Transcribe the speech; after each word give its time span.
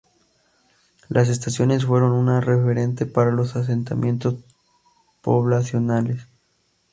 Las 1.09 1.29
estaciones 1.29 1.85
fueron 1.85 2.13
un 2.13 2.41
referente 2.41 3.05
para 3.05 3.29
los 3.29 3.55
asentamientos 3.55 4.33
poblacionales. 5.21 6.25